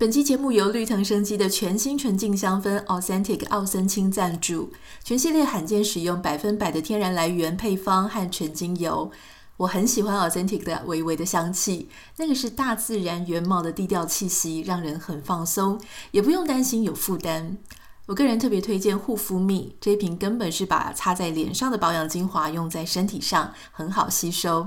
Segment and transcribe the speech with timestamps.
[0.00, 4.72] 本期节目由绿藤生机的全新纯净香氛 Authentic 奥森清赞助，
[5.04, 9.10] 全系列罕见使用百分百的天然来源配方和纯精油。
[9.58, 15.78] 我很喜欢 Authentic 的微微的香气，那个是大自然原貌的低调气息，让人很放松，
[16.12, 17.58] 也不用担心有负担。
[18.06, 24.66] 我个人特别推荐护肤蜜，这瓶根本是把擦在脸上的保养精华用在身体上，很好吸收。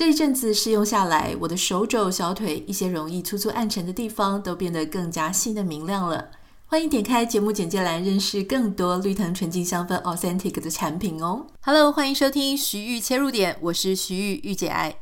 [0.00, 6.30] 这一阵子试用下来，我的手肘、小腿一些容易粗粗暗沉的地方都变得更加细嫩明亮了。
[6.64, 11.48] 欢迎点开节目简介栏，认识更多绿藤纯净香氛 Authentic 的产品哦。
[11.60, 14.96] Hello，欢迎收听徐玉切入点，我是徐玉玉姐爱。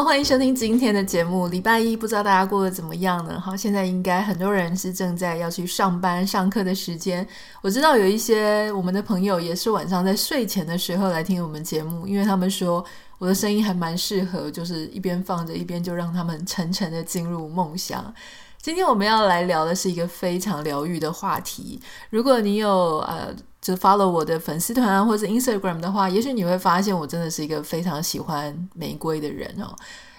[0.00, 1.48] 欢迎收听今天的节目。
[1.48, 3.40] 礼拜一，不知道大家过得怎么样呢？
[3.40, 7.26] 好，现在应该很多人是正在要去上班、上课的时间。
[7.60, 12.84] 我知道有一些我们的朋友也是晚上在睡前的时候来听我们节目，因为他们说
[13.18, 18.14] 我的声音还蛮适合，就是一边放着一边就让他们沉沉的进入梦乡。
[18.60, 21.80] 今天我们要来聊的是一个非常疗愈的话题。
[22.10, 29.72] 如果你有呃，就 follow 我的粉丝团啊，或者 Instagram 的话，也许你会发现我真的是一个非常喜欢玫瑰的人哦。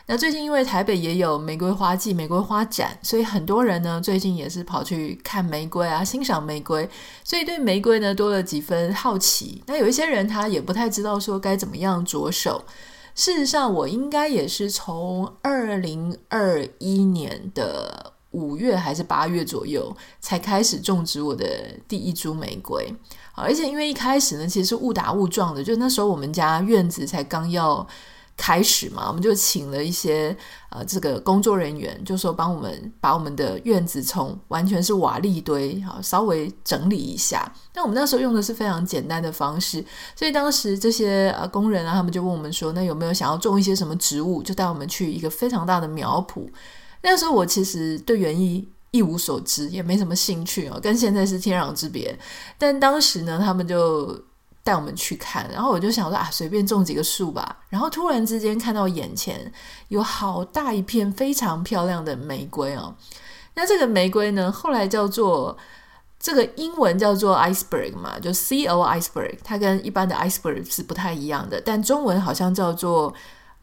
[0.05, 6.89] 那最近因为台北也有玫瑰花季、玫瑰花展，所以很多人呢最近也是跑去看玫瑰啊，欣赏玫瑰，
[7.23, 9.61] 所以对玫瑰呢多了几分好奇。
[9.67, 12.63] 那有一些人他也不太知道说该怎么样着手。
[13.13, 18.13] 事实上，我应该也是从二零二一年的。
[18.33, 21.45] 五月还是八月左右才开始种植我的
[21.87, 22.91] 第一株玫瑰，
[23.35, 27.85] 而且因为一开始呢，其实是误打误撞的，就那时候我们家院子才刚要
[28.35, 30.35] 开始嘛，我们就请了一些
[30.69, 37.51] 呃这个工作人员，就说帮我们把我们的院子从完全是瓦砾堆啊稍微整理一下。
[37.75, 44.41] 那我们那时候用的是非常简单的方式，所以当时这些呃工人啊，他们就问我们说，那有没有想要种一些什么植物？
[44.41, 46.47] 就带我们去一个非常大的苗圃。
[47.03, 52.15] 那时候我其实对园艺一无所知，也没什么兴趣哦，跟现在是天壤之别。
[52.59, 54.15] 但当时呢，他们就
[54.63, 57.57] 带我们去看，然后我就想说啊，随便种几个树吧。
[57.69, 59.51] 然后突然之间看到眼前
[59.87, 62.93] 有好大一片非常漂亮的玫瑰哦。
[63.55, 65.57] 那这个玫瑰呢，后来叫做
[66.19, 73.11] 这个英文叫做 iceberg 嘛，就 C O iceberg，它跟一般的 iceberg 是不太一样的，但中文好像叫做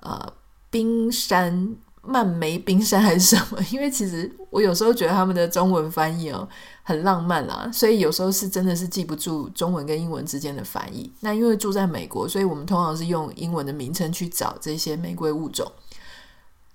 [0.00, 0.32] 呃
[0.70, 1.76] 冰山。
[2.02, 3.58] 漫梅冰山还是什么？
[3.70, 6.48] 因为其实我有时候觉得他们的中文翻译哦
[6.82, 11.12] 很浪漫啦，所以有时候是真的是记不住中文跟英文之间的翻译。
[11.20, 15.70] 那因为住在美国，所以我们通常是用英文的名称去找这些玫瑰物种。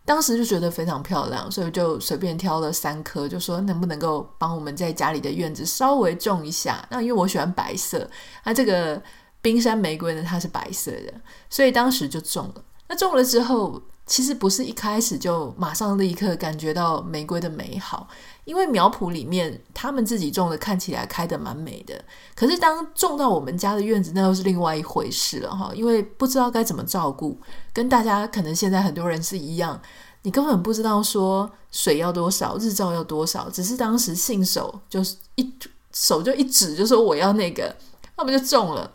[0.08, 6.88] 当时就觉得非常漂亮，所以就随便挑了三颗，就说能不能够帮我们在家里的院子稍微种一下。
[6.92, 8.08] 那因为我喜欢白色，
[8.44, 9.02] 那这个
[9.42, 11.14] 冰山玫瑰呢，它是白色的，
[11.50, 12.64] 所以当时就种了。
[12.88, 18.08] 那种了之后，其实不是一开始就马上立刻感觉到玫瑰的美好，
[18.44, 22.06] 因为苗圃里面他们自己种的看起来开得蛮美的，
[22.36, 27.36] 可是当种到我们家的院子，那又是另外一回事了哈，因为不知道该怎么照顾，
[27.74, 29.82] 跟大家可能现在很多人是一样，
[30.22, 35.52] 你根本不知道说水要多少，日照要多少，只是当时信手就是一
[35.92, 37.76] 手就一指就说我要那个，
[38.16, 38.92] 那我们就种了，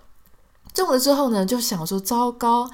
[0.72, 2.70] 种了之后呢，就想说糟糕。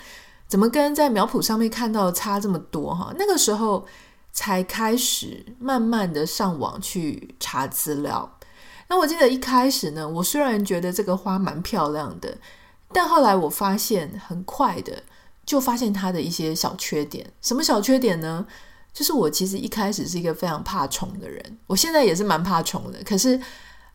[0.48, 3.12] 怎么跟在苗圃上面看到差这么多哈？
[3.18, 3.84] 那个时候
[4.32, 8.38] 才开始慢慢的上网去查资料。
[8.88, 12.38] 那我记得一开始呢，我虽然觉得这个花蛮漂亮的，
[12.92, 15.02] 但后来我发现很快的
[15.44, 17.28] 就发现它的一些小缺点。
[17.42, 18.46] 什么小缺点呢？
[18.92, 23.02] 就是我其实一开始是一个非常怕虫的人，我现在也是蛮怕虫的。
[23.04, 23.38] 可是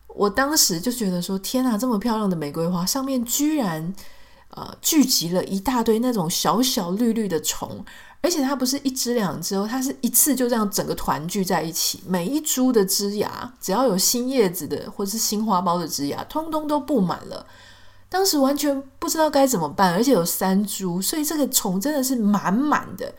[0.08, 3.94] 我当时就觉得说，天哪，这么漂亮的玫瑰花上面居然。
[4.54, 7.82] 呃，聚集了一大堆那种小小绿绿的虫，
[8.20, 12.02] 而且它不是一只两只哦，它是一次就这样整个团聚在一起。
[12.06, 17.46] 每一株的枝芽，只要有新叶子的或是新花苞的枝芽，通通都布满了。
[18.10, 23.10] 当时完全不知道该怎么办，而且有三株，所以这个虫真的是满满的。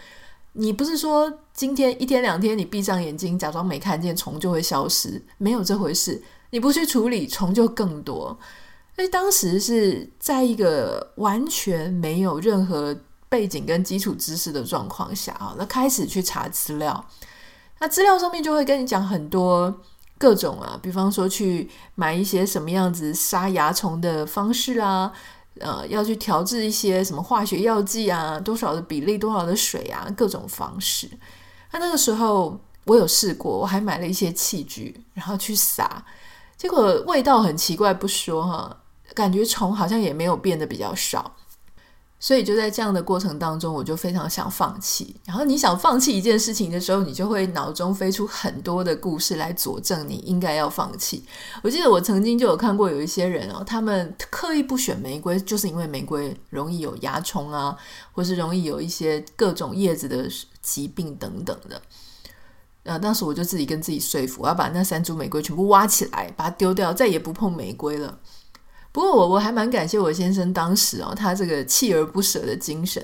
[0.51, 6.21] 你不是说今天一天两天你闭上眼睛假装没看见虫就会消失，没有这回事。
[6.51, 8.37] 你不去处理，虫就更多。
[8.95, 12.95] 所以当时是在一个完全没有任何
[13.27, 17.03] 背景跟基础知识的状况下啊，那开始去查资料。
[17.79, 19.81] 那资料上面就会跟你讲很多
[20.19, 25.11] 各种啊，比方说去买一些什么样子杀蚜虫的方式啊，
[25.59, 31.09] 呃，要去调制一些什么化学药剂啊，多少的比例，多少的水啊，各种方式。
[31.71, 36.05] 那那个时候我有试过，我还买了一些器具，然后去撒，
[36.55, 38.77] 结果味道很奇怪，不说哈。
[39.13, 41.35] 感觉虫好像也没有变得比较少。
[42.19, 45.13] 所以就在这样的过程当中，我就非常想放弃。
[45.25, 51.25] 然后你想放弃一件事情的时候，你就会脑中飞出很多的故事来佐证你应该要放弃。
[51.61, 57.75] 我记得我曾经就有看过有一些人哦，他们刻意不选玫瑰，就是因为玫瑰容易有蚜虫啊，
[58.13, 60.25] 或是容易有一些各种叶子的
[60.61, 61.81] 疾病等等的。
[62.83, 68.17] 呃，当时我就自己跟自己说服，我要把那三株玫瑰全部挖起来，把它丢掉，再也不碰玫瑰了。
[68.93, 73.03] 不过我我还蛮感谢我先生当时哦，他这个锲而不舍的精神，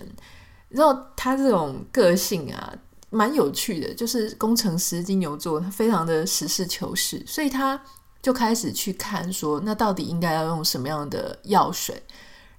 [0.69, 2.71] 然后他这种个性啊，
[3.09, 7.81] 蛮有趣的，就是工程师金牛座，他非常的实事求是，所以他
[8.21, 11.99] 就开始去看说，那到底应该要用什么样的药水？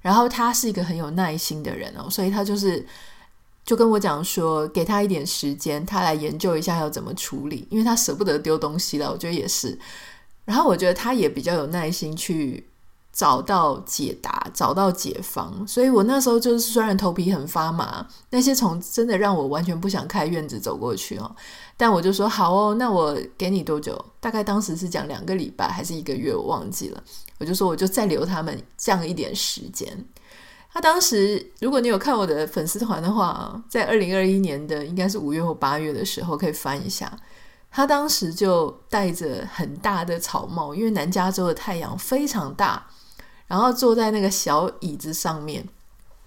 [0.00, 2.84] 然后他是一个很有耐心的人哦，所以他就是
[3.64, 9.78] 就跟我讲说，给他一点时间，他来研究一下要怎么处理，因为他舍不得丢东西了，我觉得也是。
[10.44, 12.66] 然后我觉得他也比较有耐心去。
[13.12, 21.34] 找到解答，找到解方，所以我那时候就是虽然头皮很发麻，那些虫真的让我完全不想开院子走过去哦。
[21.76, 24.02] 但我就说好哦，那我给你多久？
[24.20, 27.02] 大概当时是讲两个礼拜还是一个月，我忘记了。
[27.38, 30.06] 我就说我就再留他们这样一点时间。
[30.72, 37.12] 他当时如果你有看我的粉丝团的话，在二零二一年的应该是五月或八月的时候，可以翻一下。
[37.72, 42.86] 他当时就戴着很大的草帽，因为南加州的太阳非常大。
[43.50, 45.66] 然后坐在那个小椅子上面，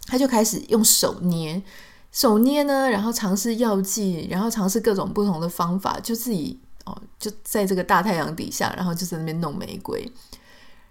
[0.08, 1.64] 他就开始用手捏，
[2.12, 10.12] 手捏呢，然后尝试药剂，然后尝试各种不同的方法，就自己哦，就在这个大太阳底下，然后就在那边弄玫瑰。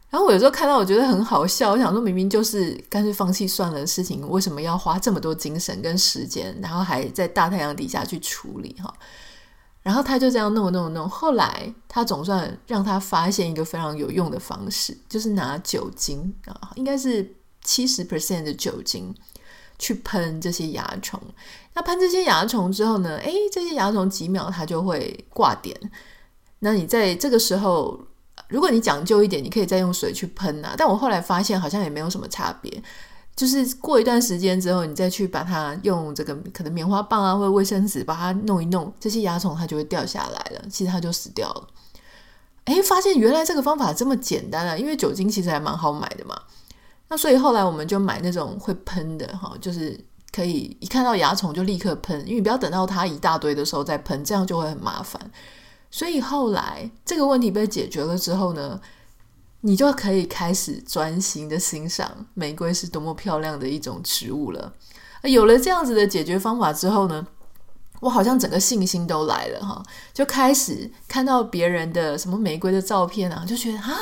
[0.09, 8.93] 然后我有时候看到，我觉得很好笑，我想说，明明就是干脆放弃算了的事情，为什么要花这么多精神跟时间，然后还在大太阳底下去处理哈？
[9.83, 19.13] 然后他就这样弄弄弄，后来他总算让他发现一个非常有用的方式，就是拿酒精啊，应该是七十 percent 的酒精
[19.79, 21.21] 去喷这些蚜虫。
[21.75, 25.77] 那喷这些蚜虫之后呢，诶，这些蚜虫几秒它就会挂点。
[26.61, 28.01] 那你在这个时候，
[28.49, 30.75] 如果你讲究一点，你可以再用水去喷啊。
[30.79, 32.83] 但我后来发现好像也没有什么差别。
[33.35, 41.67] 就是过一段时间之后，你再去把它用这个可能棉花棒啊，或者卫生纸把它弄一弄，这些蚜虫它就会掉下来了，其实它就死掉了。
[42.67, 44.77] 诶，发现原来这个方法这么简单啊！
[44.77, 46.37] 因为酒精其实还蛮好买的嘛。
[47.09, 49.99] 那所以后来我们就买那种会喷的哈，就是
[50.31, 55.21] 可以一看到蚜虫就立刻喷，因为你不要等到它一大堆的时候再喷，这样就会很麻烦。
[55.91, 58.81] 所以后来这个问题被解决了之后呢，
[59.65, 64.73] 你就可以开始专心的欣赏玫瑰是多么漂亮的一种植物了。
[65.23, 67.25] 有了这样子的解决方法之后呢，
[68.01, 69.81] 我好像整个信心都来了哈，
[70.13, 73.97] 就开始看到别人的什么玫瑰的照片啊，就觉得啊，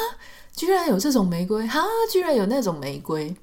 [0.57, 3.37] 居然有这种玫瑰，哈，居然有那种玫瑰。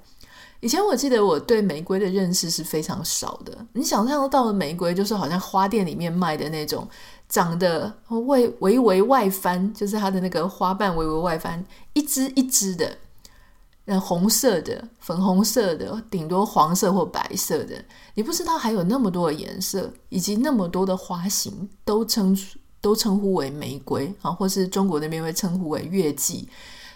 [0.60, 6.88] 以前我记得我对玫瑰的认识是非常少的，你想象到的玫瑰就是好像花店里面卖的那种。
[7.30, 11.64] 长得微微微外翻，就是它的那个花瓣微微外翻，
[11.94, 12.98] 一支一支的，
[13.86, 17.84] 那，红色的、粉红色的，顶多黄色或白色的，
[18.16, 22.38] 你不知道还有那么多的颜色，以及那么多的花型，都称
[22.80, 26.48] 都称呼为玫瑰啊，或是中国那边会称呼为月季。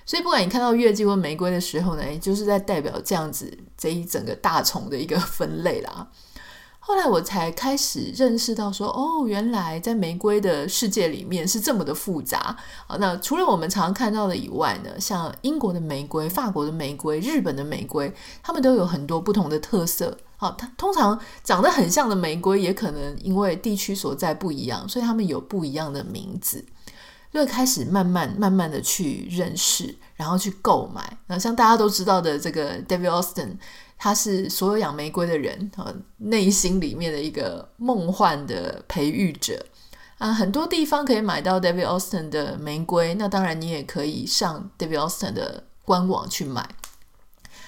[0.06, 6.10] 所以不管你看到月季或玫瑰的时候呢，也就是在代表这样子这一整个大虫的一个分类啦。
[6.84, 12.58] 后来我才开始认识到说，哦，原来在玫瑰的世界里面是这么的复杂
[12.88, 12.98] 啊。
[13.00, 18.12] 那除了我们常看到的以外呢，像英国的玫瑰、法国的玫瑰、日本的玫瑰，
[18.42, 20.18] 它们都有很多不同的特色。
[20.38, 26.66] 好，它通常长得很像的玫瑰，也可能因为地区所在不一样，所以它们有不一样的名字。
[27.32, 31.18] 就开始慢慢、慢慢的去认识，然后去购买。
[31.28, 33.52] 那像大家都知道的这个 David Austin。
[34.04, 39.64] 他是所有养玫瑰的人啊，内心里面的一个梦幻的培育者
[40.18, 46.68] 啊，很多地方可以买到 David Austin 的玫瑰，那当然你也可以上 David Austin 的官网去买。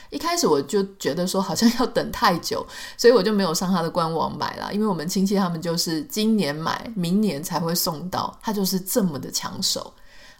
[0.10, 2.66] 一开始我就觉得说好像要等太久，
[2.98, 9.94] 所以我就没有上他的官网买了，因为我们亲戚他们就是今年买，明年才会送到，他就是这么的抢手。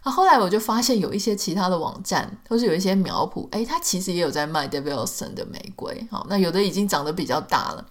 [0.04, 6.06] 那、后来我就发现有一些其他的网站，或是有一些苗圃，诶，它其实也有在卖 Devilson 的玫瑰。
[6.10, 7.86] 好，那有的已经长得比较大了，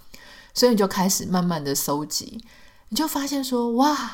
[0.54, 2.44] 所以你就开始慢慢的收集，
[2.90, 4.12] 你就发现说，哇，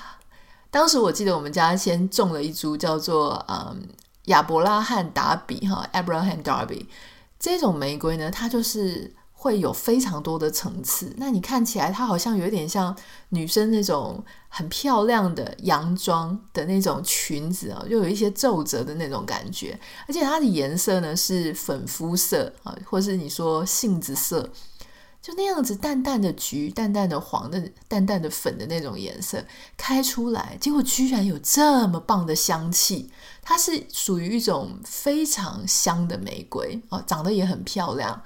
[0.72, 3.90] 当时我记得我们家先种了一株叫做嗯
[4.26, 6.86] 亚伯拉罕达比哈 Abraham Darby
[7.38, 11.14] 这种玫瑰呢，它就是会有非常多的层次。
[11.16, 12.94] 那你看起来它好像有点像
[13.30, 24.50] 女生那种很漂亮的洋装的那种裙子啊，又有一些皱褶的那种感觉，而且它的颜色呢是粉肤色啊，或是你说杏子色。
[25.22, 29.44] 就那样子淡淡的橘、淡淡的黄的、淡淡的粉的那种颜色
[29.78, 33.10] 开出来，结果居然有这么棒的香气。
[33.42, 38.22] 它是属于一种非常香的玫瑰哦，长得也很漂亮。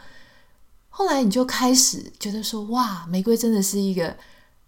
[0.96, 4.16] 后来你就开始觉得说，哇，玫瑰真的是一个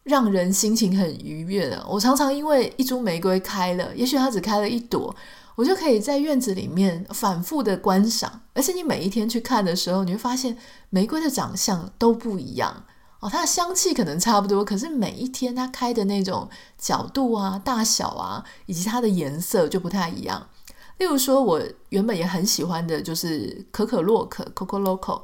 [0.02, 1.86] 让人心情很愉悦的。
[1.88, 5.16] 我常常因为一株玫瑰开了，也许它只开了一朵。
[5.56, 10.58] 我就可以在院子里面反复的观赏，而且你每一天去看的时候，你会发现
[10.90, 12.84] 玫瑰的长相都不一样
[13.20, 20.50] 哦，它的香气可能差不多，可是每一天它开的那种角度啊、大小啊，以及它的颜色就不太一样。
[20.98, 25.22] 例如说，我原本也很喜欢的就是可可洛克 （Coco Loco）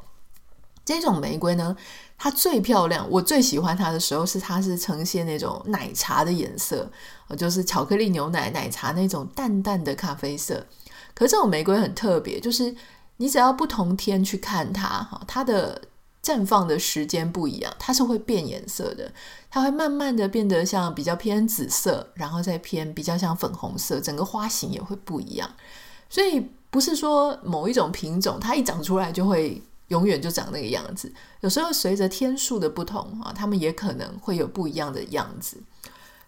[0.99, 1.75] 这种玫瑰呢。
[2.23, 6.87] 它最漂亮，我最喜欢它的时候是它是呈现那种奶茶的颜色，
[7.35, 10.63] 就是巧克力牛奶奶茶那种淡淡的咖啡色。
[11.15, 12.75] 可这种玫瑰很特别，就是
[13.17, 15.81] 你只要不同天去看它，哈，它的
[16.23, 19.11] 绽放的时间不一样，它是会变颜色的，
[19.49, 25.49] 它会慢慢的变得像比较偏紫色，然后再偏比较像粉红色，整个花型也会不一样。
[26.07, 29.59] 所以不是说某一种品种它一长出来就会。
[29.91, 35.57] 永远就长那个样子，有时候随着天数的不同啊，他们也可能会有不一样的样子。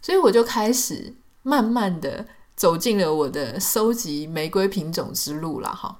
[0.02, 2.26] 所以我就开始慢慢的
[2.58, 5.98] 走进了我的收集玫瑰品种之路了哈。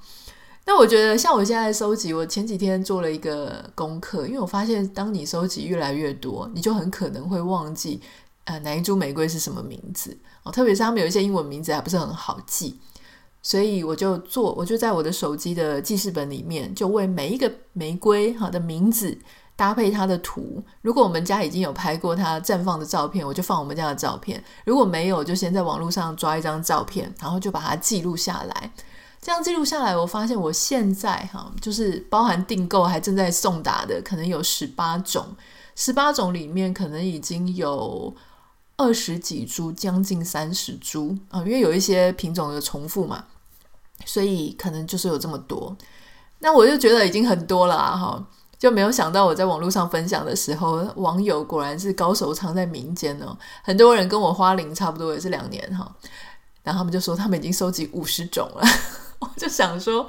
[0.66, 8.02] 那我觉得像我现在收集，我前几天做了一个功课，因为我发现当你收集越来越多，你就很可能会忘记
[8.44, 12.80] 呃哪一株玫瑰是什么名字哦，特别是他们有一些英文名字还不是很好记。
[13.44, 19.16] 所以我就做，我就在我的手机的记事本里面，就为每一个玫瑰哈的名字
[19.56, 20.64] 搭配它的图。
[20.82, 28.72] 如果我们家已经有拍过它绽放的照片，我就放我们家的照片；如果没有，就先在网络上抓一张照片，然后就把它记录下来。
[29.22, 35.26] 这样记录下来，我发现我现在哈，就是包含订购还正在送达的，可能有十八种，
[35.76, 38.16] 十八种里面可能已经有
[38.78, 43.26] 二十几株，将近三十株啊，因为有一些品种的重复嘛。
[44.06, 45.76] 所以可能就是有这么多，
[46.40, 48.22] 那我就觉得已经很多了哈，
[48.58, 55.90] 就没有想到我在网络上分享的时候，网友果然是高手藏在民间哦，很多人跟我花龄差不多，也是两年哈，
[56.64, 58.64] 然后他们就说他们已经收集五十种了，
[59.20, 60.08] 我就想说，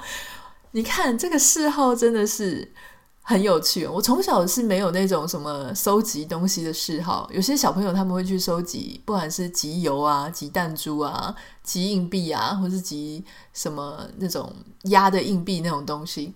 [0.71, 2.73] 你看这个嗜好真的是。
[3.27, 7.27] 很有趣，我从小是没有那种什么收集东西的嗜好。
[7.33, 14.53] 有些小朋友他们会去收集，不管是集邮啊、集弹珠啊、集硬币啊，或是集什么那种
[14.83, 16.35] 压的硬币那种东西。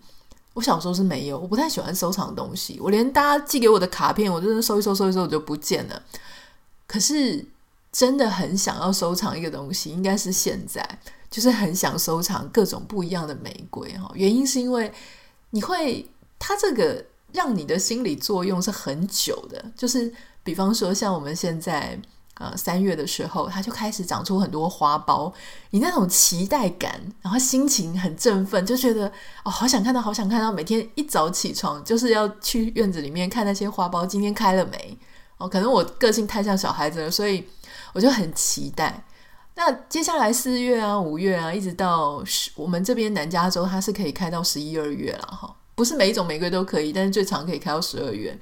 [0.55, 2.79] 我小时候是没有，我不太喜欢收藏东西。
[2.81, 6.01] 我连大家寄给我的卡片，我真的收一收、收一收，我就不见了。
[6.87, 7.45] 可是
[7.91, 10.83] 真的很想要收藏一个东西，应该是现在，
[11.29, 14.09] 就是很想收藏各种不一样的玫瑰哈。
[14.15, 14.91] 原因是因为
[15.51, 16.03] 你会。
[16.39, 20.11] 它这个让你的心理作用是很久的，就是
[20.43, 21.99] 比方说像我们现在
[22.35, 25.31] 呃三月的时候，它就开始长出很多花苞，
[25.71, 29.11] 你那种期待感，然后心情很振奋，就觉得
[29.43, 34.97] 哦好想看到，好想看到，每天一早起床就是要去院子里面看那些花苞今天开了没
[35.37, 37.45] 哦，可能我个性太像小孩子了，所以
[37.93, 39.03] 我就很期待。
[39.55, 45.53] 那接下来四月啊、五月啊，一直到十，我们这边南加州它是可以开到十一二月了哈。
[45.79, 48.37] 不是每一种玫瑰都可以，但是最长可以开到十二月。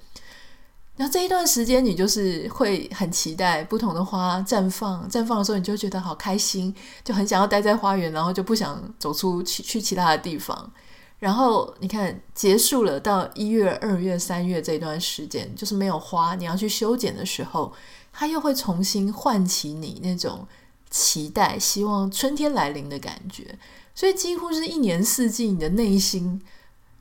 [0.96, 10.72] 那这一段时间，你就是会很期待不同的花绽放，绽放的时候，你就觉得好开心，就很想要待在花园，然后就不想走出去去其他的地方。
[11.20, 17.72] 然后你看，结束了到一月、二月、三月这段时间，就是没有花，你要去修剪的时候，
[18.12, 20.48] 它又会重新唤起你那种
[20.90, 23.60] 期待、希望春天来临的感觉。
[23.94, 26.42] 所以几乎是一年四季，你的内心。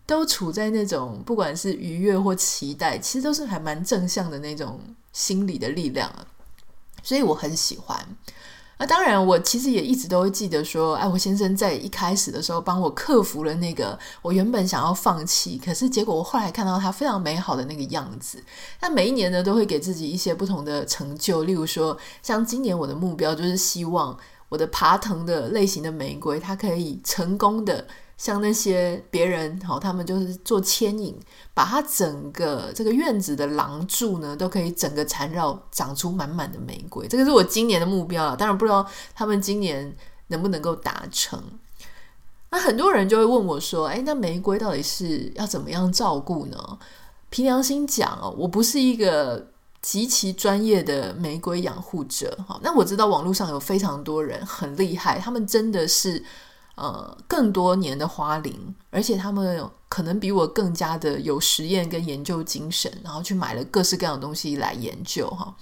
[0.07, 4.81] 都处在那种不管是愉悦或期待，其实都是还蛮正向的那种
[5.13, 6.11] 心理的力量，
[7.03, 7.99] 所以我很喜欢。
[8.79, 18.39] 那当然，我其实也一直都会记得说，哎，我先生在一开始的时候帮我克服了那个我原本想要放弃，可是结果我后来看到他非常美好的那个样子。
[18.83, 24.17] 那每一年呢，都会给自己一些不同的成就，例如说，像今年我的目标就是希望
[24.51, 27.87] 我的爬藤的类型的玫瑰，它可以成功的。
[28.17, 31.19] 像那些别人，好，他们就是做牵引，
[31.53, 37.07] 把它整个这个院子的廊柱呢，都可以整个缠绕，长出满满的玫瑰。
[37.07, 39.95] 这个是我今年的目标啊，当然不知道他们今年
[40.29, 41.43] 能不能够达成。
[42.51, 46.79] 那很多人就会问我说：“诶，那玫瑰到底是要怎么样照顾呢？”
[47.29, 49.49] 凭良心讲哦，我不是一个
[49.83, 52.39] 极其专业的玫瑰养护者。
[52.49, 56.25] 哈，那我知道网络上有非常多人很厉害，他们真的是
[56.77, 65.55] 呃更多年的花龄，而且他们可能比我更加的有实验跟研究精神，然后去买了各式各样的东西来研究哈。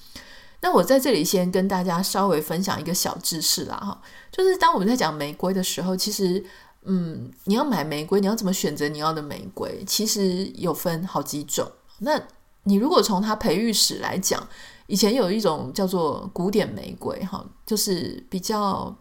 [0.60, 4.00] 那我在这里先跟大家稍微分享一个小知识啦哈，
[4.32, 6.42] 就是当我们在讲玫瑰的时候，其实
[6.84, 9.84] 嗯，你要买玫瑰，你要怎么选择你要的玫瑰？
[9.86, 11.70] 其实有分好几种。
[11.98, 12.20] 那
[12.62, 14.48] 你如果从它培育史来讲，
[14.86, 18.96] 以前有一种叫做古典玫瑰哈，就是比较。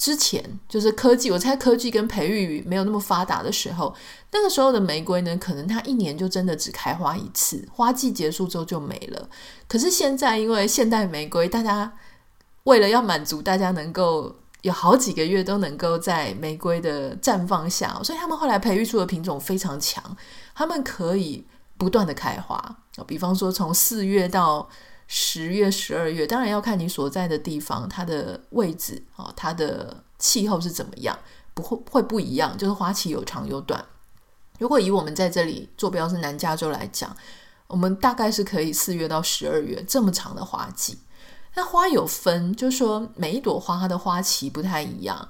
[0.00, 3.94] 之前就是科技，我猜科技跟培育没有那么发达的时候，
[4.32, 9.28] 那个时候的玫瑰呢，可能它一年就真的只开花一次，花季结束之后就没了。
[9.68, 11.92] 可是现在，因为现代玫瑰，大家
[12.64, 20.02] 为了要满足大家能够有好几个月都能够在玫瑰的绽放下，所以他们后来培育出的品种非常强，
[20.54, 22.78] 他们可以不断的开花。
[23.06, 24.66] 比方说从四月到
[25.12, 31.18] 十月、十二月，当然要看你所在的地方，它的位置啊，它的气候是怎么样，
[31.52, 33.84] 不会会不一样，就是花期有长有短。
[34.60, 37.16] 如果以我们在这里坐标是南加州来讲，
[37.66, 40.96] 我们大概是可以四月到十二月这么长的花季。
[41.56, 45.28] 那花有分，就是说每一朵花它的花期不太一样，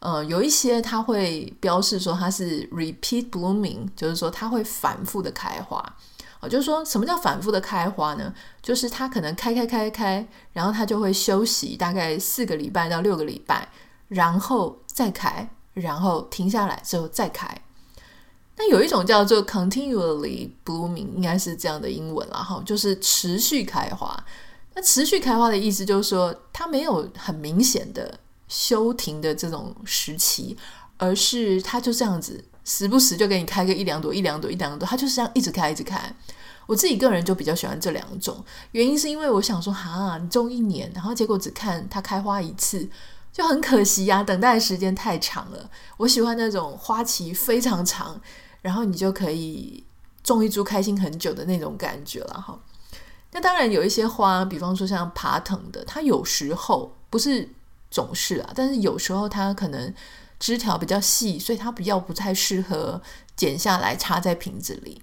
[0.00, 5.96] 呃，有一些它会标示说它是 repeat blooming，就是说它会反复的开花。
[6.42, 8.32] 就是说什么叫反复的开花呢？
[8.62, 13.68] 就是它可能开开开开，然后它就会休息大概四个礼拜到六个礼拜，
[14.08, 17.62] 然后再开，然后停下来之后再开。
[18.56, 24.24] 那有一种叫做 continually blooming，应该是这样的英文啦，哈，就是持续开花。
[24.74, 30.56] 那持续开花的意思就是说，它没有很明显的休停的这种时期，
[30.96, 32.44] 而是它就这样子。
[32.66, 36.12] 时不时就给你开个一两朵，一两朵，一两朵，它就是这样一直开，一直开。
[36.66, 42.90] 我自己个人就比较喜欢这两种，原因是因为我想说，哈，你种一年，然后结果只看它开花一次，
[43.32, 45.70] 就很可惜呀，等待时间太长了。
[45.98, 48.20] 我喜欢那种花期非常长，
[48.62, 49.84] 然后你就可以
[50.24, 52.58] 种一株开心很久的那种感觉了哈。
[53.30, 57.48] 那当然有一些花，比方说像爬藤的，它有时候不是
[57.92, 59.94] 总是啊，但是有时候它可能。
[60.38, 63.00] 枝条比较细，所以它比较不太适合
[63.36, 65.02] 剪下来插在瓶子里。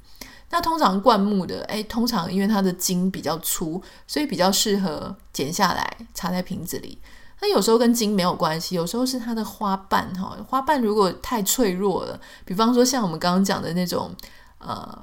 [0.50, 7.00] 那通常灌木的，诶，通常因为它的茎比较粗，所以比较适合剪下来插在瓶子里。
[7.42, 14.16] 那有时候跟茎没有关系，有时候是它的花瓣哈，花瓣如果太脆弱了，比方说像我们刚刚讲的那种，
[14.60, 14.98] 呃，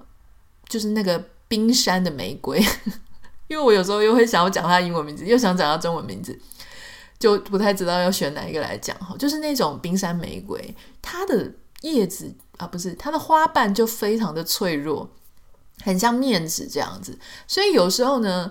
[0.69, 2.65] 就是那个冰山的玫瑰，
[3.49, 6.39] 因为我有时候又会想要讲它英文名字，又想讲它中文名字。
[7.21, 11.53] 就不太知道要选哪一个来讲哈，就是那种冰山玫瑰，它的
[11.83, 15.09] 叶子啊，不是它的花瓣就非常的脆弱，
[15.85, 18.51] 很像面纸这样子，所以有时候呢，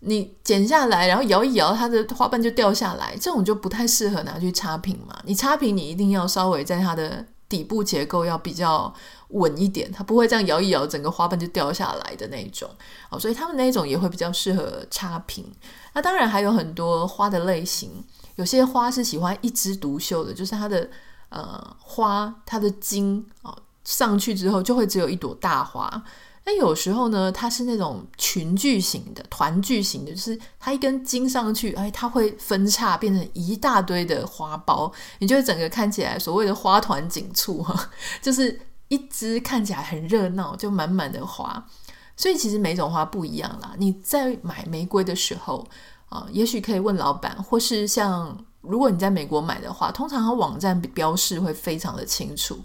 [0.00, 5.16] 你剪下来然后摇一摇，它的花瓣就掉下来，这种就不太适合拿去插瓶嘛。
[5.24, 8.92] 你插瓶，你一定要稍微在它的底部结构要比较
[9.28, 12.68] 稳一点，它不会这样摇一摇，整个花瓣就掉下来的那种。
[13.10, 15.44] 哦，所以他们那种也会比较适合插瓶。
[15.94, 18.04] 那当然还有很多花的类型，
[18.36, 20.88] 有些花是喜欢一枝独秀的，就是它的
[21.28, 26.02] 呃花，它的茎、哦、上去之后就会只有一朵大花。
[26.44, 37.90] 那有时候呢，它是那种群聚型的、团聚型的，就是它一根茎上去，哎，它会分叉变成一大堆的花苞，你就会整个看起来所谓的花团锦簇哈，
[38.22, 41.66] 就是一支看起来很热闹，就满满的花。
[42.16, 43.74] 所以其实每种花不一样啦。
[43.78, 45.66] 你在买玫瑰的时候
[46.08, 52.58] 啊，也许可以问老板，或是像如果你在美国买的话，通常它网站标示会非常的清楚。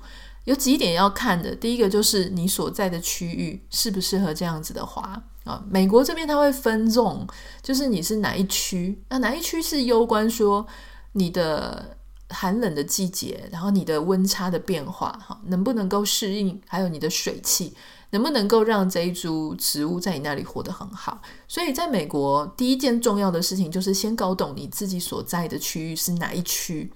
[0.46, 5.64] 有几点要看的，第一个就是你所在的区域适不适合这样子的花啊。
[5.70, 7.26] 美国这边它会分 zone，
[7.62, 10.66] 就是你是哪一区，那哪一区是攸关说
[11.14, 11.96] 你的
[12.34, 17.74] 寒冷的季节，然后你的温差的变化，哈，能不能够适应，还有你的水汽。
[18.10, 21.20] 能不能够让这一株植物在你那里活得很好？
[21.48, 26.92] 所以在美国，第一件重要的事情就是先搞懂你自己所在的区域是哪一区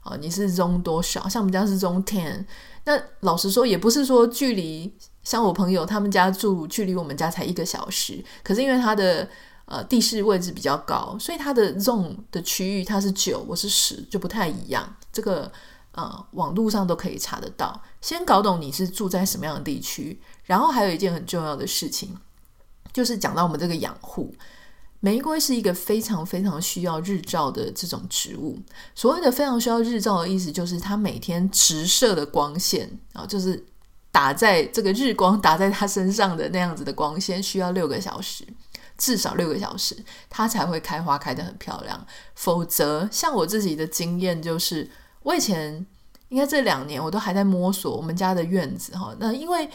[0.00, 0.16] 啊？
[0.18, 1.28] 你是中多少？
[1.28, 2.42] 像我们家是中 ten。
[2.84, 4.90] 那老实说，也不是说距离，
[5.22, 9.28] 像我朋友他们家住距离我们家才一个小时，可是因为它的
[9.72, 14.94] 呃地势位置比较高，所以它的 zone 的区域它是九，我是十，就不太一样。
[15.10, 15.50] 这个
[15.92, 17.82] 呃网络上都可以查得到。
[18.02, 20.20] 先搞懂你是住在什么样的地区。
[20.44, 22.14] 然后还有一件很重要的事情，
[22.92, 24.34] 就是讲到我们这个养护，
[25.00, 28.58] 玫瑰是一个非常非常需要日照的这种植物。
[28.94, 33.64] 所谓的非常需要日照的意思，就是它每天直射的光线啊，就是
[34.10, 38.44] 打在这个日光打在它身上的那样子的光线，需要六个小时，
[38.98, 39.96] 至少六个小时，
[40.28, 42.06] 它才会开花开得很漂亮。
[42.34, 44.90] 否则，像我自己的经验就是，
[45.22, 45.84] 我以前
[46.28, 49.14] 应该这两年我都还在摸索我们家的院子哈。
[49.18, 49.68] 那因为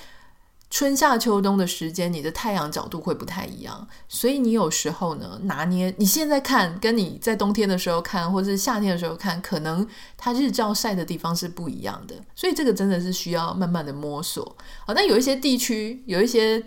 [0.69, 14.57] 春夏秋冬的时间，你的太阳角度会不太一样，所以你有时候呢，拿捏你现在看，跟你在冬天的时候看，或者是夏天的时候看，可能它日照晒的地方是不一样的，所以这个真的是需要慢慢的摸索。
[14.85, 16.61] 好，那有一些地区，有一些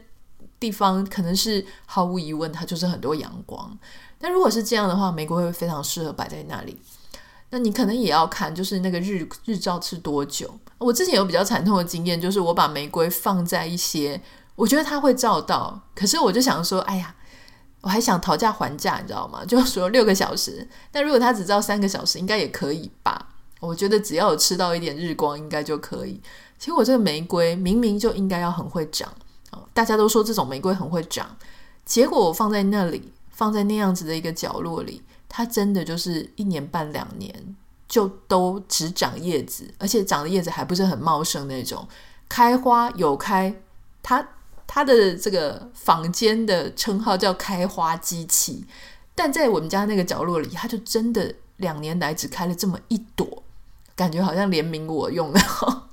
[0.61, 3.77] 地方，可能是毫无疑问，它就是很多阳光。
[4.19, 6.81] 但如果是这样的话，玫瑰会非常适合摆在那里。
[7.49, 10.49] 那你可能也要看，就是那个日日照是多久。
[10.79, 14.21] 我之前有比较惨痛的经验，就是我把玫瑰放在一些，
[14.55, 17.15] 我觉得它会照到，可是我就想说，哎呀，
[17.81, 19.43] 我还想讨价还价，你知道吗？
[19.49, 23.29] 就说六个小时，但如果它只照三个小时，应该也可以吧？
[23.59, 26.21] 我觉得只要有吃到一点日光，应该就可以。
[26.59, 29.13] 其实我这个玫瑰明明就应该要很会长，
[29.73, 31.37] 大家都说这种玫瑰很会长，
[31.85, 35.03] 结果我放在那里，放在那样子的一个角落里。
[35.33, 37.57] 它真的就是一年半两年
[37.89, 41.87] 就都只长叶子，而且长的叶子还不是很茂盛那种。
[42.29, 43.55] 开花有开，
[44.03, 44.29] 它
[44.67, 48.65] 它的这个坊间的称号叫开花机器，
[49.15, 53.45] 但在我们家那个角落里，它就真的两年来只开了这么一朵，
[53.95, 55.41] 感觉好像怜悯我用的。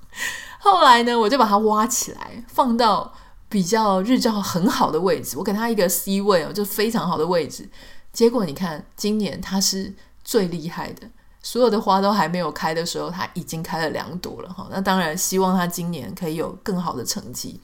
[0.60, 3.14] 后来呢，我就把它挖起来，放到
[3.50, 7.70] 比较日照很好的位置，我给它一个 C 位哦，就非常好的位置。
[8.12, 11.08] 结果你看，今年它是最厉害的，
[11.42, 14.68] 所有的花都还没有开的时候，它已经开了两朵了哈。
[14.72, 17.62] 那当然，希望它今年可以有更好的成绩。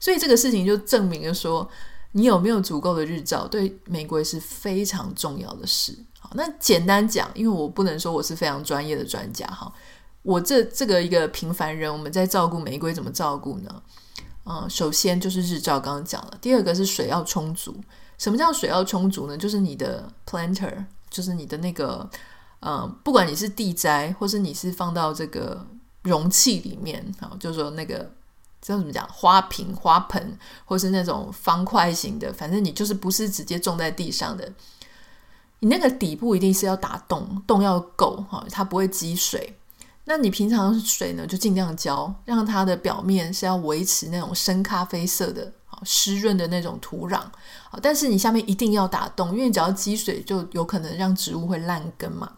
[0.00, 1.68] 所以这个事情就证明了说，
[2.12, 5.96] 你有没有足够的日照，对玫瑰是非常重要的事。
[6.18, 9.72] 好，那简单讲，因为我不能说我是非常专业的专家哈，
[10.22, 13.82] 我这这个一个平凡人，我们在照顾玫瑰怎么照顾呢？
[14.44, 17.76] 嗯，首先就是日照，刚刚讲了，第二个是水要充足。
[18.18, 19.36] 什么叫水要充足呢？
[19.36, 22.08] 就是你的 planter，就是你的那个，
[22.60, 25.66] 呃，不管你是地栽，或是你是放到这个
[26.02, 28.10] 容器里面，好，就是说那个
[28.60, 34.52] 叫怎么讲，花瓶、花盆，或是那种方块型的，反正你就是不是直接种在地上的，
[35.60, 39.56] 你那个底部一定是要打洞，洞要够哈，它不会积水。
[40.04, 45.52] 那你平常水呢，就尽量浇，让它的表面是要维持那种深咖啡色的。
[45.84, 47.20] 湿润的那种土壤，
[47.80, 52.30] 但是你下面一定要打洞，因为你只要积水，就有可能让植物会烂根嘛。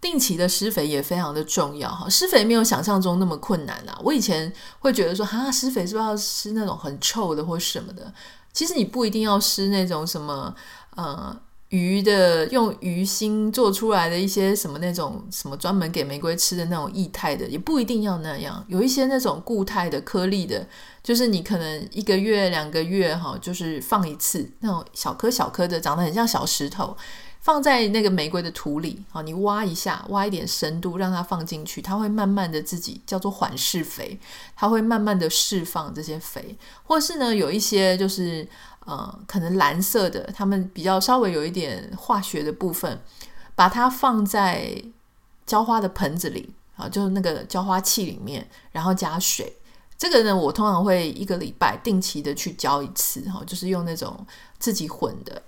[0.00, 3.98] 定期的施肥也非常的重要哈，施肥没有想象中那么困难啦。
[4.04, 8.14] 我以前会觉得说，哈，施肥是不是要施那种很臭的或什么的？
[8.52, 10.54] 其实你不一定要施那种什么，
[10.94, 11.36] 呃。
[11.70, 18.64] 鱼的用鱼心做出来的一些什么那种什么专门给玫瑰吃的那种液态的，也不一定要那样。
[18.68, 20.66] 有一些那种固态的颗粒的，
[21.02, 26.96] 就是你可能一个月两个月哈，就是放一次那种小颗小颗的，长得很像小石头，
[27.40, 34.18] 放在那个玫瑰的土里啊，你挖一下，挖一点深度，让它放进去，它会慢慢的自己叫做缓释肥，
[34.54, 38.48] 它会慢慢的释放这些肥，或是呢有一些就是。
[38.86, 42.98] 呃，可能蓝色的，它们比较稍微有一点化学的部分，
[43.54, 44.82] 把它放在
[45.44, 49.54] 浇花的盆子里啊，就是那个浇花器里面，然后加水。
[49.98, 54.26] 这个呢，我通常会一个礼拜定期的去浇一次哈，就是用那种
[54.58, 55.40] 自己混的。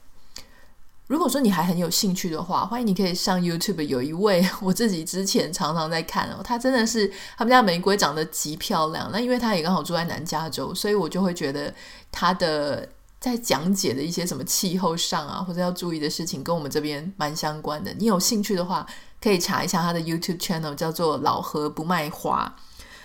[1.12, 9.10] 如果说你还很有兴趣的话，欢迎你可以上 YouTube，有一位 我自己之前常常在看哦，他真的是他们家玫瑰长得极漂亮。
[9.12, 11.72] 那因为他也刚好住在南加州，所以我就会觉得
[12.10, 12.88] 他的。
[13.20, 17.94] 在讲解的一些什么气候上啊，或者要注意的事情，跟我们这边蛮相关的。
[17.96, 18.84] 你有兴趣的话，
[19.22, 22.52] 可以查一下他的 YouTube channel，叫做“老何不卖花”。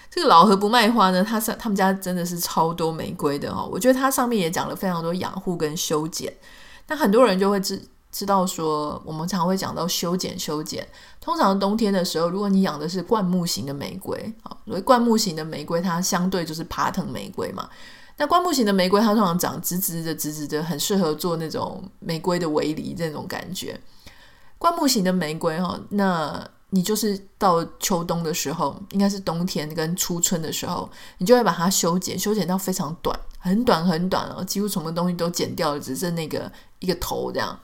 [0.10, 3.70] 这个“老何不卖花”呢，他是他们家真的是超多玫瑰的哦。
[3.72, 6.34] 我觉得他上面也讲了非常多养护跟修剪。
[6.88, 7.80] 那很多人就会知
[8.12, 10.88] 知道说，我们常会讲到修剪修剪。
[11.20, 17.70] 通常冬天的时候，如果你养的是灌木型的玫瑰啊，所谓灌木型的玫瑰，它相对就是爬藤玫瑰嘛。
[18.16, 23.80] 那灌木型的玫瑰，它通常长直直的、直直的，很适合做那种玫瑰的围篱这种感觉。
[24.58, 30.90] 灌木型的玫瑰哈，那你就是到秋冬的时候，应该是冬天跟初春的时候，
[31.20, 37.60] 你就会把它修剪，修剪到非常短，很短很短哦，几乎什么东西都剪掉了，只剩那个一个头这样。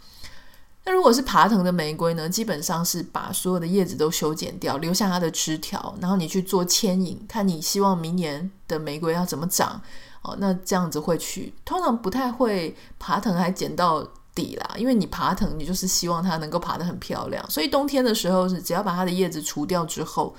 [0.86, 9.82] 那如果是爬藤的玫瑰呢，基本上是把所有的叶子都修剪掉，留下它的枝条，然后你去做牵引，看你希望明年的玫瑰要怎么长。
[10.24, 14.02] 哦，那这样子会去，通常不太会爬藤还剪到
[14.34, 20.34] 底啦，因为你爬藤，你就是希望它能够爬得很漂亮，所以冬天的时候是只要把它的叶子除掉之后，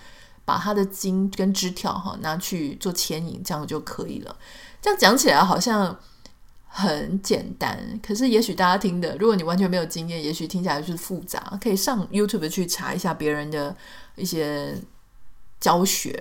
[0.46, 4.34] 把它的茎跟枝条哈拿去做牵引，这样就可以了。
[4.80, 5.94] 这样讲起来好像
[6.76, 13.76] 很简单，可是也许大家听的，如果你完全没有经验，也许听起来就是复杂，可以上 YouTube 去查一下别人的
[14.16, 14.74] 一些
[15.60, 16.20] 教学。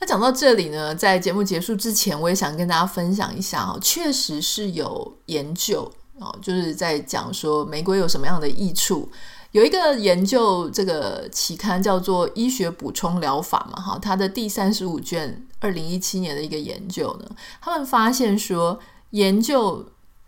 [0.00, 9.08] 那讲到这里呢，在节目结束之前，我也想跟大家分享一下哦，确实是有研究哦，就是在讲说玫瑰有什么样的益处。
[9.52, 17.30] 有一个研究，这个期刊叫做《医学补充疗法》嘛，哈，它的第三十五卷，二零一七年的一个研究呢，
[17.60, 18.80] 他们发现说，
[19.12, 19.86] 研究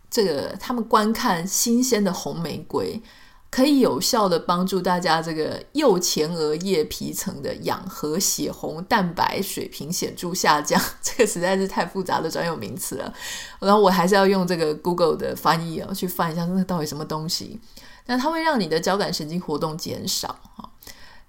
[0.08, 3.02] 这个他们观看新鲜的红玫瑰。
[3.50, 13.14] 可以有效的帮助大家这个右前额叶皮层的氧和血红蛋白水平显著下降，这个实在是太复杂的专有名词了。
[13.60, 17.60] 然后我还是要用这个 Google 的翻译啊，去翻一下那到底什么东西。
[18.06, 20.68] 那它会让你的交感神经活动减少哈。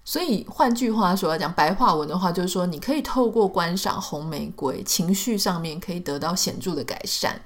[0.06, 7.42] 所以换句话说来讲，白话文的话就是说，你可以透过观赏红玫瑰，情绪上面可以得到显著的改善。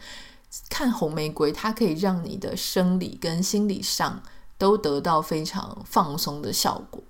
[0.69, 4.21] 看红玫瑰，它可以让你的生理跟心理上。
[4.59, 7.01] 都得到非常放松的效果，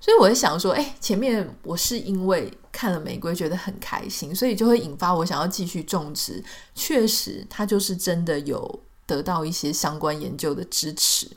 [0.00, 6.42] 所以我在想说，哎，前面我是因为看了玫瑰觉得很开心，所以就会引发我想要继续种植。
[6.74, 11.30] 确实，它就是真的有得到一些相关研究的支持。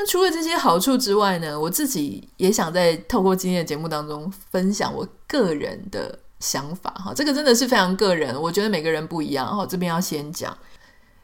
[0.00, 6.90] 那除了这些好处之外呢，我自己也想在透过今天的节目当中分享我个人的想法。
[6.92, 9.54] 哈，这个真的是非常个人，我觉得每个人不一样。
[9.54, 10.56] 哈，这边要先讲。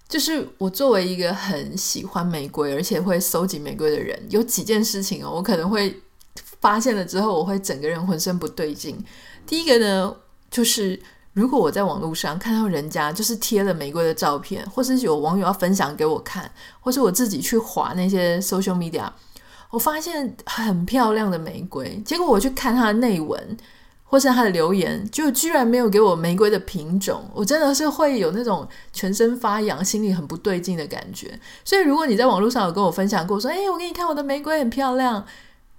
[0.07, 5.99] 就是我作为一个很喜欢玫瑰，而且会收集玫瑰的人，有几件事情哦，我可能会
[6.61, 9.03] 发现了之后，我会整个人浑身不对劲。
[9.47, 10.15] 第一个呢，
[10.51, 11.01] 就是
[11.37, 19.07] 如果我在网络上看到人家就是贴了玫瑰的照片，或是有网友要分享给我看，或是我自己去划那些 social media，
[19.69, 23.57] 我发现很漂亮的玫瑰，结果我去看它的内文。
[24.09, 31.37] 或是它的留言，就居然没有给我玫瑰的品种，我真的是会有那种全身发痒、心里很不对劲的感觉。
[31.65, 35.27] 所以，如果你在网络上有跟我分享过，说：“诶，我给你看我的玫瑰很漂亮。”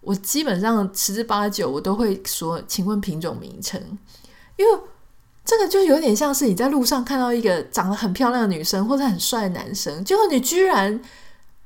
[0.01, 3.81] 我基本上十之八九我都会说：“请问品种名称？”
[4.57, 4.79] 因为
[5.47, 11.01] 这个就有点像是你在路上看到一个长得很漂亮的女生或者很帅的男生，结果你居然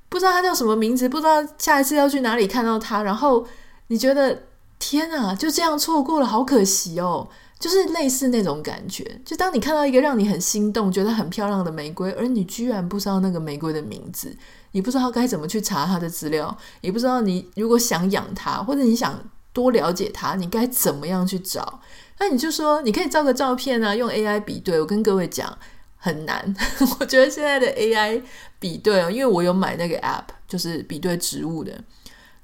[0.08, 3.46] 不知道他叫什么名字，不知道下一次要去哪里看到他，然后
[3.88, 4.44] 你觉得。
[4.84, 7.28] 天啊，就这样错过了，好可惜哦！
[7.60, 14.36] 就是类似那种感觉，就当你看到一个让你很心动、觉得很漂亮的玫瑰，而你居然不知道那个玫瑰的名字，
[14.72, 21.80] 你不知道该怎么去查它的资料，也不知道你如果想养它，或者你想多了解它，你该怎么样去找？
[22.22, 24.80] 那你就说，你可以照个照片啊，用 AI 比对。
[24.80, 25.58] 我跟各位讲，
[25.98, 26.56] 很难。
[27.00, 28.22] 我觉得现在的 AI
[28.60, 31.74] 比对哦，因为我有买那个 App，就是比对植物的。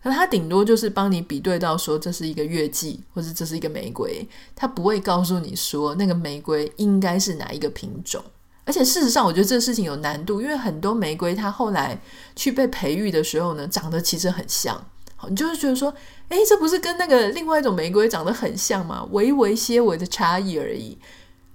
[0.02, 8.24] 那它顶多就是帮你比对到说，这是一个月季，或者这是一个玫瑰，它不会告诉你说那个玫瑰应该是哪一个品种。
[8.66, 12.02] 而且事实上，我觉得这个事情有难度，因为很多玫瑰它后来
[12.36, 14.84] 去被培育的时候呢，长得其实很像。
[15.30, 15.94] 你就是觉得说，
[16.30, 19.08] 哎，这不是跟那个另外一种玫瑰长得很像吗？
[19.12, 20.98] 微微些微的差异而已。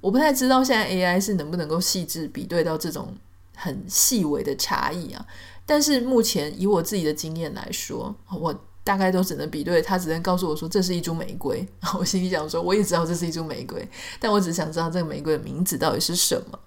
[0.00, 3.14] 我不太知道现在 AI 是能不能够细致比对到这种
[3.54, 5.24] 很细微的差异啊。
[5.64, 11.64] 但是目前以我自己的经验来说，我大概都只能比对，他只能告诉我说，这是一株玫瑰。
[11.96, 16.58] 我心里想说，我也知道这是一株玫瑰，但我只想知道这个玫瑰的名字到底是什么。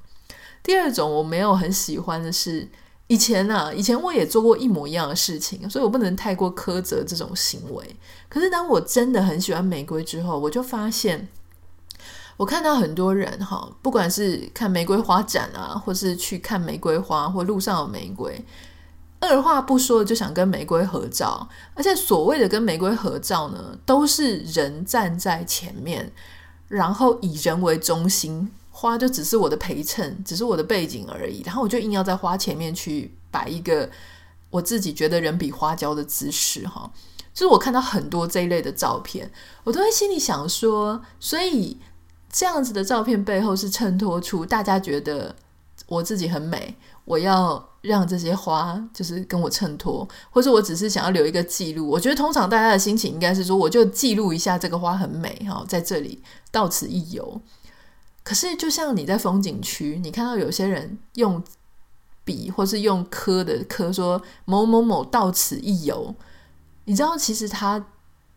[0.63, 2.65] 第二种我没有很喜欢的是，
[3.07, 7.95] 以前啊，以前我也做过一模一样的事情，所以我不能太过苛责这种行为。
[8.27, 11.27] 可是当我真的很喜欢玫瑰之后，我就发现，
[12.37, 18.43] 我看到很多人哈，不管是看玫瑰花展啊，或是去看玫瑰花，或路上有玫瑰。
[19.21, 26.11] 二话不说就想跟玫瑰合照，而且所谓的跟玫瑰合照呢，都是人站在前面，
[26.67, 31.41] 然后以人为中心，花就只是我的陪衬，只是我的背景而已。
[31.45, 33.89] 然后我就硬要在花前面去摆一个
[34.49, 36.91] 我自己觉得人比花娇的姿势，哈。
[37.33, 39.31] 就是我看到很多这一类的照片，
[39.63, 41.77] 我都会心里想说，所以
[42.29, 45.33] 这样子的照片背后是衬托出大家觉得
[45.87, 47.69] 我自己很美，我要。
[47.85, 51.87] 让这些花就是跟我衬托，或者我只是想要留一个记录。
[51.87, 57.39] 我觉得通常大家的心情应该是说，我就记录一下这个花很美哈，在这里到此一游。
[58.25, 61.41] 可是就像你在风景区，你看到有些人用
[62.23, 66.15] 笔或是用刻的刻说某某某到此一游，
[66.85, 67.85] 你知道其实他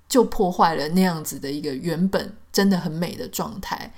[0.06, 3.94] 就破坏了那样子的一个原本真的很美的状态，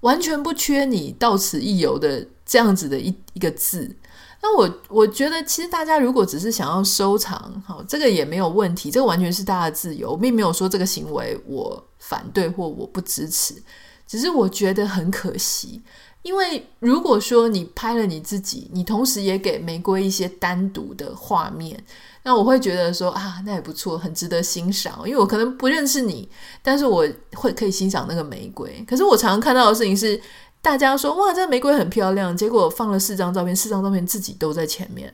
[0.00, 3.94] 完全不缺你到此一游的这样子的一一个字。
[4.40, 13.54] 那我我觉得，其实大家如果只是想要收藏，好，这个也没有问题，这个完全是大家自由，并没有说这个行为我反对或我不支持，
[14.14, 15.82] 只是我觉得很可惜。
[16.22, 21.84] 因为如果说你拍了你自己，你同时也给玫瑰一些单独的画面，
[22.22, 25.00] 那我会觉得说啊，那也不错，很值得欣赏。
[25.04, 26.28] 因为我可能不认识你，
[26.62, 28.84] 但是我会可以欣赏那个玫瑰。
[28.88, 30.18] 可是我常常看到的事情是，
[30.62, 35.12] 大家说哇，这玫瑰很漂亮，结果放了四张照片，四张照片自己都在前面，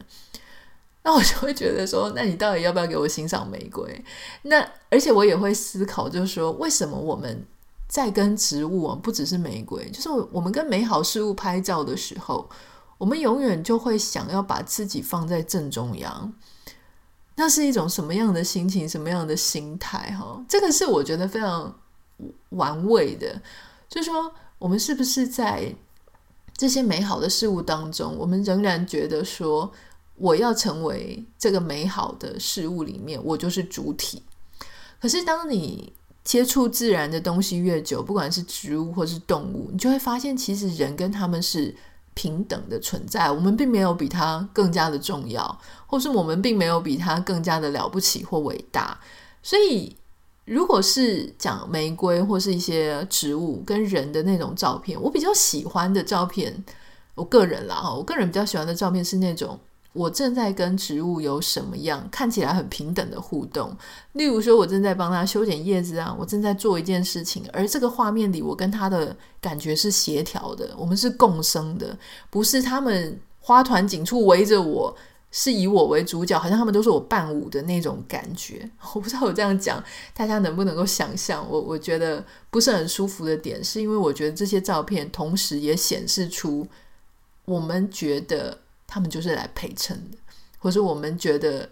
[1.02, 4.04] 那我就会觉得说，那你到底要不要给我欣赏玫瑰？
[4.42, 7.44] 那而且我也会思考，就是说为什么我们。
[7.90, 12.48] 在跟植物啊，不只是玫瑰，就是我们跟美好事物拍照的时候，
[12.96, 16.32] 我们永远就会想要把自己放在正中央。
[17.34, 20.12] 那是一种什么样的心情，什么样的心态？
[20.12, 21.74] 哈，这个是我觉得非常
[22.50, 23.42] 玩味的。
[23.88, 25.74] 就是说，我们是不是在
[26.56, 29.72] 这些美好的事物当中，我们仍然觉得说，
[30.14, 34.22] 我要成为这个美好的事物里面，我就是主体。
[35.00, 41.74] 可是当你接触自然的东西越久，不管是植物或是动物，你就会发现，其实人跟他们是
[42.14, 43.30] 平等的存在。
[43.30, 49.00] 我们并没有比他更加的重要，或是我们并没有比他更加的了不起或伟大。
[49.42, 49.96] 所以，
[50.44, 56.64] 如果是讲玫瑰或是一些植物跟人的那种照片，我比较喜欢的照片，
[57.14, 59.58] 我个人啦，我个人比较喜欢的照片是那种。
[59.92, 63.76] 我正在跟植物有什么样看起来很平等的互动？
[64.12, 71.98] 例如说，我正在帮它修剪叶子啊，我正在做一件事情，而这个画面里，我跟它的感觉是协调的，我们是共生的，
[72.30, 74.96] 不是他们花团锦簇围着我，
[75.32, 78.70] 是以我为主角，好像他们都是我伴舞的那种感觉。
[78.94, 79.82] 我不知道我这样讲，
[80.14, 81.44] 大家能不能够想象？
[81.50, 86.64] 我我觉得不是很舒服的点，是因为我觉得这些照片同时也显示出
[87.44, 88.59] 我们觉得。
[88.90, 90.18] 他们就是来陪衬的，
[90.58, 91.70] 或是我们觉得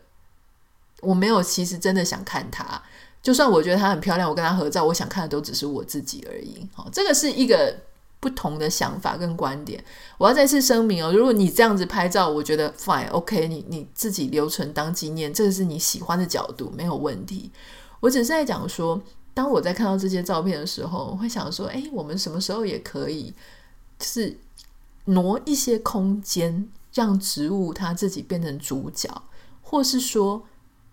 [1.00, 2.80] 我没有，其实真的想看他。
[3.20, 6.64] 就算我觉得他很漂亮，我跟他合照，我想看的都只是我自己而已。
[6.72, 7.76] 好，这个是一个
[8.20, 9.84] 不同的想法跟观点。
[10.16, 17.50] 我要再次声明哦，如果你这样子拍照，我觉得 fine，OK，你你自己留存当纪念，这个是你喜欢的角度，没有问题。
[17.98, 19.02] 我只是在讲说，
[19.34, 23.34] 当我在看到这些照片的时候，我会想说，诶，我们什么时候也可以，
[23.98, 24.38] 就是
[25.06, 26.68] 挪一些空间。
[26.98, 29.08] 让植物它自己变成主角，
[29.62, 30.44] 或是说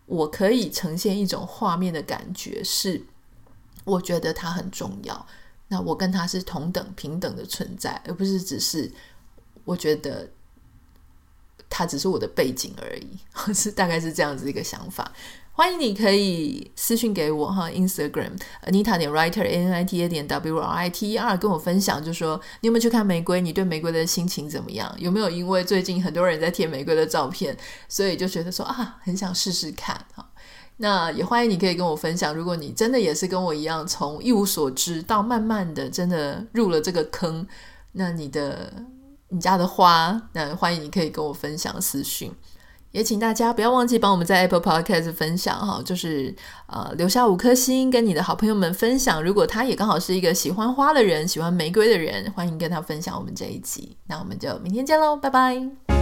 [0.05, 3.03] 我可以呈现一种画面的感觉，是
[3.83, 5.25] 我觉得它很重要。
[5.67, 8.91] 那我跟它是同等平等的存在，而不是只是
[9.63, 10.29] 我觉得
[11.67, 13.17] 它只是我的背景而已，
[13.51, 15.11] 是大概是这样子一个想法。
[15.57, 21.37] 欢迎你可以私信给我哈，Instagram Anita 点 Writer A N I T A 点 W R I T E R
[21.37, 23.39] 跟我分享，就说你有没有去看玫瑰？
[23.39, 24.93] 你对玫瑰的心情怎么样？
[24.99, 27.55] 有没有因为最近很多人在贴玫瑰的照片，
[27.87, 30.29] 所以就觉得说啊，很想试试看哈？
[30.75, 37.47] 那也欢迎你可以跟我分享，如果你真的也是跟我一样，从一无所知到慢慢的真的入了这个坑，
[37.93, 38.73] 那你的
[39.29, 42.29] 你家的花，那欢迎你可以跟我分享私讯。
[42.95, 46.33] 也请大家不要忘记帮我们在 Apple Podcast 分享哈，就是
[46.67, 49.21] 呃留下五颗星，跟你的好朋友们分享。
[49.21, 53.97] 如果他也刚好是一个喜欢花的人，喜欢玫瑰的人，欢迎跟他分享我们这一集。
[54.07, 55.94] 那我们就明天见喽，拜拜。